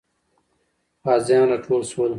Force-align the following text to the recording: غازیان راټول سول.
غازیان 1.05 1.47
راټول 1.51 1.81
سول. 1.91 2.09